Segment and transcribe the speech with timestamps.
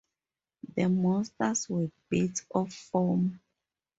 [0.75, 3.39] The monsters were bits of foam.